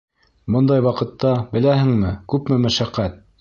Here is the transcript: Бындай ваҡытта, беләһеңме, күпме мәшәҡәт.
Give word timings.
Бындай 0.53 0.81
ваҡытта, 0.85 1.33
беләһеңме, 1.57 2.15
күпме 2.35 2.59
мәшәҡәт. 2.65 3.23